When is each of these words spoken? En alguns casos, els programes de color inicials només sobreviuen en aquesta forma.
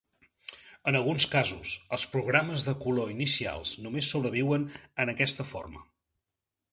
En 0.91 0.95
alguns 0.99 1.25
casos, 1.33 1.73
els 1.97 2.05
programes 2.15 2.65
de 2.69 2.73
color 2.85 3.11
inicials 3.15 3.73
només 3.83 4.09
sobreviuen 4.15 4.65
en 5.05 5.13
aquesta 5.17 5.47
forma. 5.55 5.85